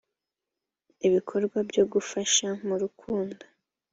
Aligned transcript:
ibikorwa 1.07 1.57
byo 1.69 1.83
gufasha 1.91 2.47
mu 2.65 2.75
rukundo 2.81 3.43